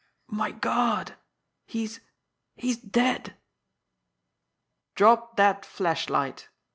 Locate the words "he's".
1.67-1.99, 2.55-2.77